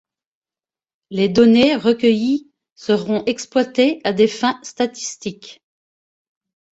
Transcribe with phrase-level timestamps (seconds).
[1.11, 5.61] Les données recueillies seront exploitées à des fins statistiques.